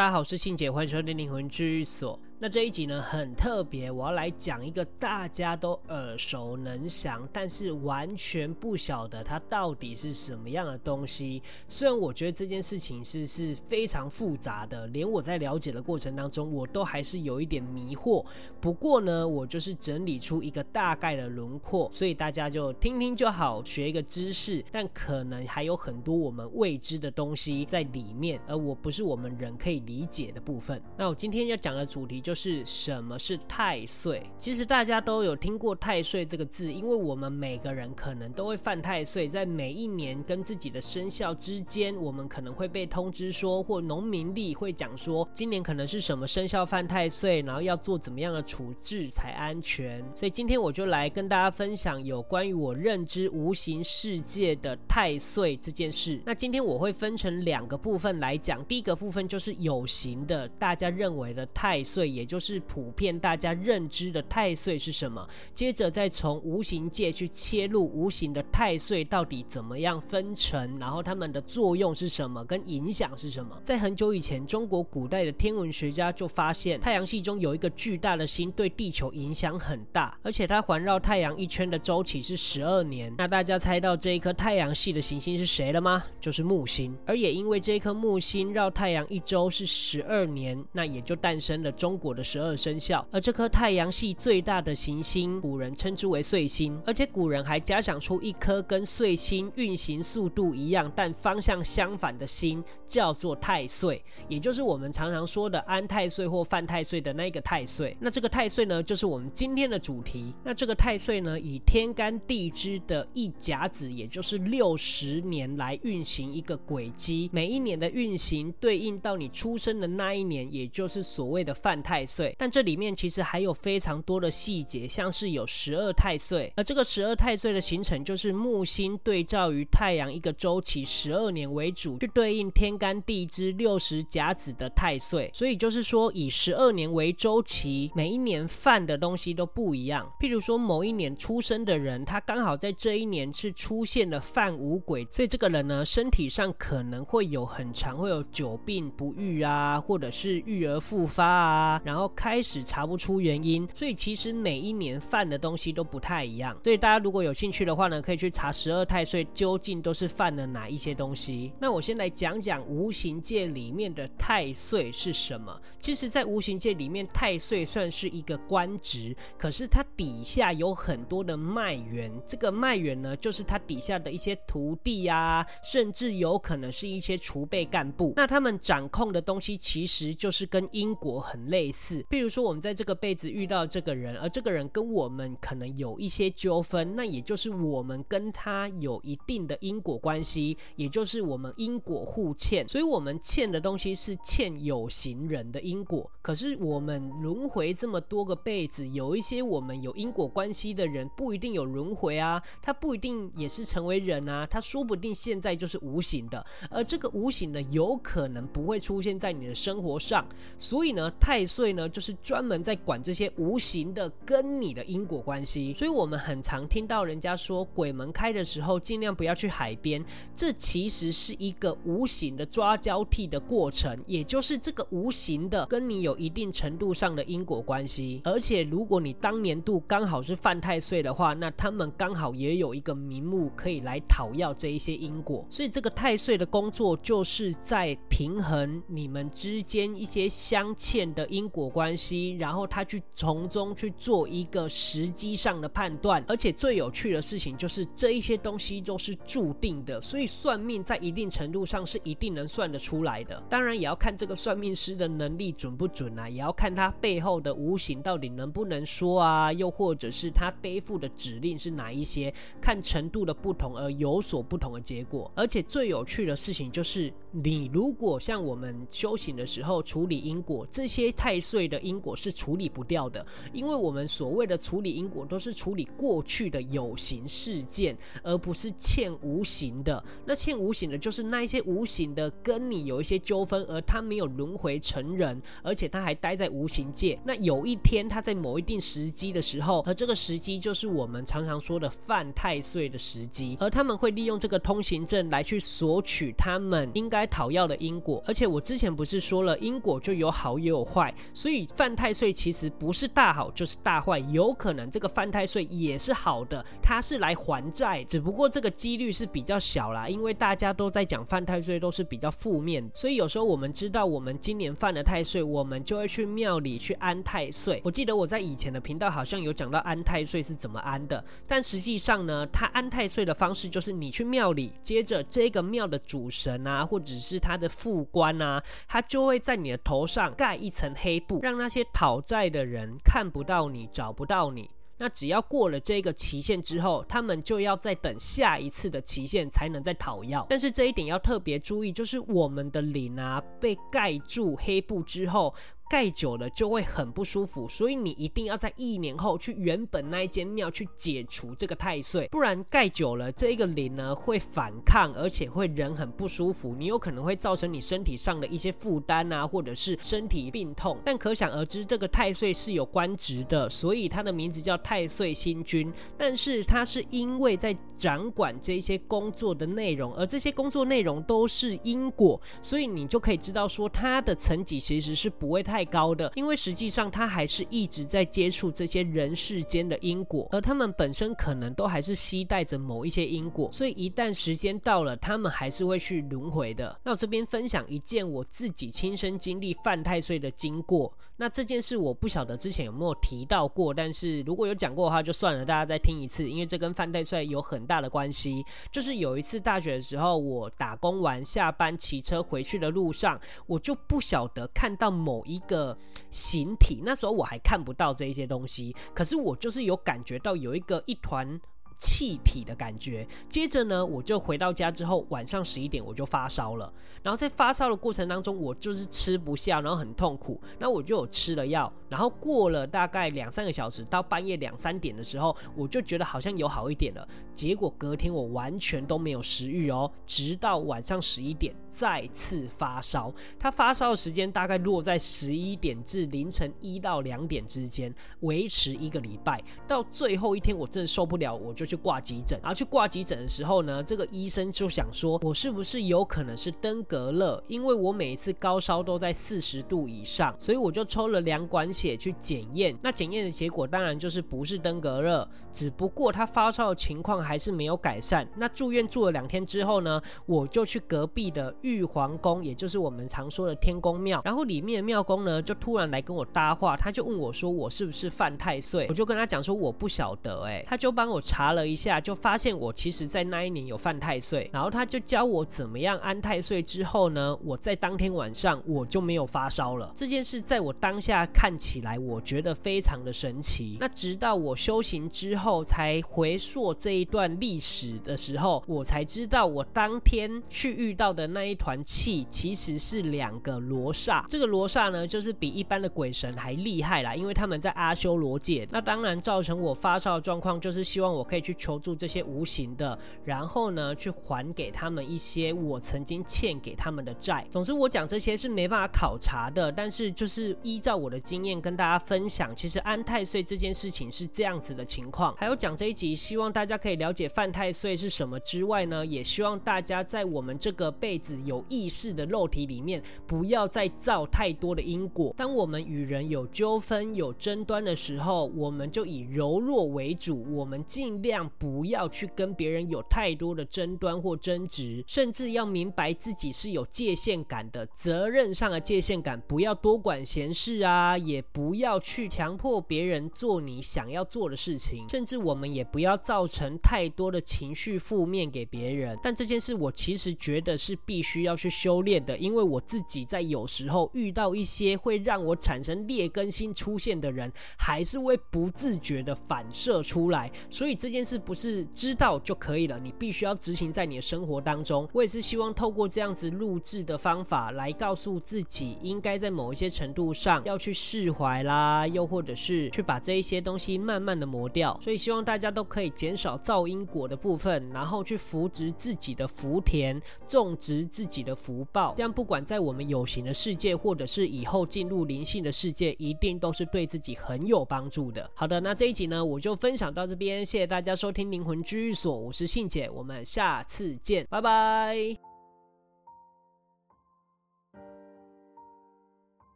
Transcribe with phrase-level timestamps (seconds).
[0.00, 2.18] 大家好，我是信姐，欢迎收听灵魂治愈所。
[2.42, 11.42] 那这一集呢，很特别，我要来讲一个大家都耳熟能详，但是完全不晓得它到底是什么样的东西。
[11.68, 18.24] 虽然我觉得这件事情是是非常复杂的，连我在了解的过程当中，我都还是有一点迷惑。
[18.58, 24.64] 不过呢，我就是整理出一个大概的轮廓，所以大家就听听就好，学一个知识。
[24.72, 30.80] 但可能还有很多我们未知的东西在里面，而我不是我们人可以理解的部分。
[30.96, 32.29] 那我今天要讲的主题就。
[32.30, 34.22] 就是什么是太岁？
[34.38, 50.00] 其实大家都有听过太岁这个字，因为我们每个人可能都会犯太岁，在每一年跟自己的生肖之间，我们可能会被通知说，或农民历会讲说，今年可能是什么生肖犯太岁，然后要做怎么样的处置才安全。
[50.14, 56.22] 所以今天我就来跟大家分享有关于我认知无形世界的太岁这件事。
[56.24, 62.19] 那今天我会分成两个部分来讲，第一个部分就是有形的，大家认为的太岁。
[62.20, 65.26] 也就是普遍大家认知的太岁是什么？
[65.54, 73.58] 接着再从无形界去切入无形的太岁到底怎么样分成，然后它们的作用是什么，跟影响是什么？
[73.64, 83.10] 在很久以前，中国古代的天文学家就发现太阳系中有一个巨大的星对地球影响很大，而且它环绕太阳一圈的周期是十二年。
[83.16, 86.04] 那大家猜到这一颗太阳系的行星是谁了吗？
[86.20, 86.94] 就是木星。
[87.06, 107.96] 而也因为这一颗木星绕太阳一周是十二年，那也就诞生了中国的十二生肖，而这颗太阳系最大的行星，古人称之为岁星，而且古人还假想出一颗跟岁星运行速度一样，但方向相反的星，叫做太岁，也就是我们常常说的安太岁或犯太岁的那个太岁。
[108.00, 110.34] 那这个太岁呢，就是我们今天的主题。
[110.42, 121.99] 那这个太岁呢，以天干地支的一甲子，也就是六十年来运行一个轨迹，每一年的运行对应到你出生的那一年，也就是所谓的犯太。
[122.00, 140.10] 太岁，但这里面其实还有非常多的细节，像是有十二太岁，而这个十二太岁的形成就是木星对照于太阳一个周期十二年为主，去对应天干地支六十甲子的太岁，所以就是说以十二年为周期，每一年犯的东西都不一样。
[140.18, 151.79] 譬如说某一年出生的人，他刚好在这一年是出现了犯五鬼，所以这个人呢，身体上可能会有很常会有久病不愈啊，或者是育儿复发啊。
[151.84, 156.58] 然后开始查不出原因，所以其实每一年犯的东西都不太一样。
[156.64, 161.52] 所以大家如果有兴趣的话呢，可以去查十二太岁究竟都是犯了哪一些东西。
[161.58, 165.60] 那我先来讲讲无形界里面的太岁是什么。
[165.78, 172.12] 其实，在无形界里面，太岁算是一个官职，可是它底下有很多的脉员。
[172.24, 178.12] 这个脉员呢，就是它底下的一些徒弟啊，甚至有可能是一些储备干部。
[178.16, 181.90] 那他们掌控的东西，其实就是跟因果很类似。
[181.90, 196.08] 四，比如说我们在这个辈子遇到这个人，而这个人跟我们可能有一些纠纷，那也就是我们跟他有一定的因果关系，也就是我们因果互欠，所以我们欠的东西是欠有形人的因果。
[196.22, 210.24] 可是我们轮回这么多个辈子，有一些我们有因果关系的人不一定有轮回啊，他不一定也是成为人啊，他说不定现在就是无形的，而这个无形的有可能不会出现在你的生活上，
[210.56, 211.40] 所以呢，太。
[211.72, 220.04] 呢，就是专门在管这些无形的跟你的因果关系，所以我们很常听到人家说鬼门开的时候尽量不要去海边，
[220.34, 241.70] 这其实是一个无形的抓交替的过程，也就是这个无形的跟你有一定程度上的因果关系，而且如果你当年度刚好是犯太岁的话，那他们刚好也有一个名目可以来讨要这一些因果，所以这个太岁的工作就是在平衡你们之间一些相欠的因果。
[241.70, 253.40] 关系，然后他去从中去做一个时机上的判断，而且最有趣的事情就是这一些东西都是注定的，所以算命在一定程度上是一定能算得出来的。
[253.48, 265.30] 当然也要看这个算命师的能力准不准啊，也要看他背后的无形到底能不能说啊，又或者是他背负的指令是哪一些，看程度的不同而有所不同的结果。
[265.36, 280.02] 而且最有趣的事情就是，你如果像我们修行的时候处理因果，这些太岁的因果是处理不掉的，因为我们所谓的处理因果都是处理过去的有形事件，而不是欠无形的。
[280.24, 287.18] 那欠无形的，就是那一些无形的跟你有一些纠纷，而他没有轮回成人，而且他还待在无形界。
[287.24, 298.22] 那有一天他在某一定时机的时候，而这个时机就是我们常常说的犯太岁的时机，而他们会利用这个通行证来去索取他们应该讨要的因果。
[298.26, 317.80] 而且我之前不是说了，因果就有好也有坏，所以犯太岁其实不是大好就是大坏，有可能这个犯太岁也是好的，他是来还债，只不过这个几率是比较小啦，因为大家都在讲犯太岁都是比较负面，所以有时候我们知道我们今年犯了太岁，我们就会去庙里去安太岁。
[317.84, 334.68] 我记得我在以前的频道好像有讲到安太岁是怎么安的，但实际上呢，他安太岁的方式就是你去庙里，接着这个庙的主神啊，或者是他的副官啊，他就会在你的头上盖一层黑布，让那些讨债的人看不到你，找不到你。
[334.98, 340.44] 那只要过了这个期限之后，他们就要再等下一次的期限才能再讨要。
[340.50, 345.54] 但是这一点要特别注意，就是我们的灵啊被盖住黑布之后。
[345.90, 360.96] 盖久了就会很不舒服，所以你一定要在一年后去原本那一间庙去解除这个太岁，不然盖久了这一个灵呢会反抗，而且会人很不舒服，你有可能会造成你身体上的一些负担啊，或者是身体病痛。
[361.04, 365.92] 但可想而知，这个太岁是有官职的，所以他的名字叫太岁星君。
[366.16, 375.79] 但是他是因为在掌管这些工作的内容，而这些工作内容都是因果，所以你就可以知道说他的层级其实是不会太。
[375.80, 387.00] 太高的，因为实际上他还是一直在接触这些人世间的因果，而他们本身可能都还是携带着某一些因果，所以一旦时间到了，他们还是会去轮回的。
[387.02, 391.10] 那我这边分享一件我自己亲身经历犯太岁的经过。
[391.40, 398.62] 那这件事我不晓得之前有没有提到过，但是如果有讲过的话就算了，大家再听一次，因为这跟范太帅有很大的关系。
[398.92, 405.96] 就是有一次大学的时候，我打工完下班骑车回去的路上，我就不晓得看到某一个
[406.30, 411.58] 形体，那时候我还看不到这一些东西，可是我就是有感觉到有一个一团。
[412.00, 413.28] 气体的感觉。
[413.48, 416.90] 接着呢，我就回到家之后，晚上十一点我就发烧了。
[417.22, 420.58] 然后在发烧的过程当中，我就是吃不下，然后很痛苦。
[420.78, 421.92] 那我就有吃了药。
[422.08, 427.28] 然后过了大概两三个小时，到半夜两三点的时候，我就觉得好像有好一点了。
[427.52, 433.30] 结果隔天我完全都没有食欲哦，直到晚上十一点再次发烧。
[433.58, 439.62] 它发烧的时间大概落在十一点至凌晨一到两点之间，维持一个礼拜。
[439.86, 441.89] 到最后一天，我真的受不了，我就。
[441.90, 447.60] 去挂急诊，然后去挂急诊的时候呢，这个医生就想说，我是不是有可能是登革热？
[447.66, 452.96] 因为我每一次高烧都在四十度以上，所以我就抽了两管血去检验。
[453.02, 458.48] 那检验的结果当然就是不是登革热，只不过他发烧的情况还是没有改善。
[458.56, 469.06] 那住院住了两天之后呢，我就去隔壁的玉皇宫，也就是我们常说的天公庙，然后里面的庙公呢就突然来跟我搭话，他就问我说我是不是犯太岁？
[469.08, 471.79] 我就跟他讲说我不晓得，哎，他就帮我查了。
[471.80, 476.82] 了一下，就发现我其实在那一年有犯太岁，然后他就教我怎么样安太岁。
[476.82, 480.12] 之后呢，我在当天晚上我就没有发烧了。
[480.14, 483.96] 这件事在我当下看起来，我觉得非常的神奇。
[484.00, 494.44] 那直到我修行之后，才回溯这一段历史的时候，我才知道我当天去遇到的那一团气，其实是两个罗刹。
[494.48, 498.86] 这个罗刹呢，就是比一般的鬼神还厉害啦，因为他们在阿修罗界。
[498.90, 501.69] 那当然造成我发烧的状况，就是希望我可以去。
[501.70, 507.64] 去求助这些无形的，然后呢，去还给他们一些我曾经欠给他们的债。
[507.70, 512.74] 总之，我讲这些是没办法考察的，但是就是依照我的经验跟大家分享。
[512.74, 515.54] 其实安太岁这件事情是这样子的情况。
[515.54, 525.54] 还有讲这一集，希望大家可以了解犯太岁是什么之外呢，也希望大家在我们这个辈子有意识的肉体里面，不要再造太多的因果。
[525.56, 531.59] 当我们与人有纠纷、有争端的时候，我们就以柔弱为主，我们尽量。
[531.68, 549.36] 不要去跟别人有太多的争端或争执，甚至要明白自己是有界限感的，责任上的界限感，不要多管闲事啊，也不要去强迫别人做你想要做的事情，甚至我们也不要造成太多的情绪负面给别人。
[549.42, 561.39] 但这件事我其实觉得是必须要去修炼的，因为我自己在有时候遇到一些会让我产生劣根性出现的人，还是会不自觉的反射出来，所以这件。
[561.40, 565.26] 件事不是知道就可以了，你必须要执行在你的生活当中。
[565.32, 575.18] 我也是希望透过这样子录制的方法来告诉自己，应该在某一些程度上要去释怀啦，又或者是去把这一些东西慢慢的磨掉。
[575.22, 582.34] 所以希望大家都可以减少造因果的部分，然后去扶植自己的福田，种植自己的福报。
[582.36, 588.70] 这样不管在我们有形的世界，或者是以后进入灵性的世界，一定都是对自己很有帮助的。
[588.74, 595.69] 好的，那这一集呢，我就分享到这边，谢谢大家收听灵魂居所，我是信姐，我们下次见，拜拜。